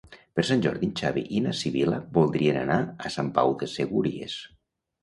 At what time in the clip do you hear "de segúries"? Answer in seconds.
3.63-4.43